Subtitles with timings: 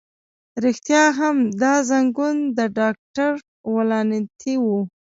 [0.63, 3.31] رښتیا هم، دا زنګون د ډاکټر
[3.75, 4.65] ولانتیني و.